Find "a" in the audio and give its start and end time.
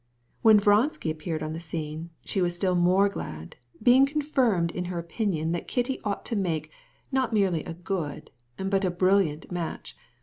7.65-7.75, 8.83-8.89